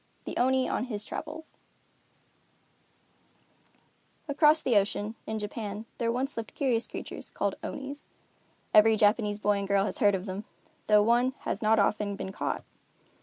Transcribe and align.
THE 0.25 0.35
ONI 0.35 0.67
ON 0.67 0.85
HIS 0.85 1.05
TRAVELS 1.05 1.53
Across 4.27 4.63
the 4.63 4.75
ocean, 4.75 5.13
in 5.27 5.37
Japan, 5.37 5.85
there 5.99 6.11
once 6.11 6.35
lived 6.35 6.55
curious 6.55 6.87
creatures 6.87 7.29
called 7.29 7.53
Onis. 7.63 8.07
Every 8.73 8.97
Japanese 8.97 9.37
boy 9.37 9.59
and 9.59 9.67
girl 9.67 9.85
has 9.85 9.99
heard 9.99 10.15
of 10.15 10.25
them, 10.25 10.45
though 10.87 11.03
one 11.03 11.35
has 11.41 11.61
not 11.61 11.77
often 11.77 12.15
been 12.15 12.31
caught. 12.31 12.63